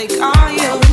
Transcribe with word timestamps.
They 0.00 0.06
call 0.06 0.50
you. 0.50 0.89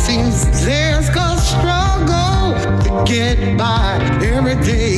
seems 0.00 0.64
there's 0.64 1.08
a 1.10 1.36
struggle 1.36 2.54
to 2.84 3.04
get 3.04 3.58
by 3.58 3.98
every 4.22 4.56
day. 4.64 4.89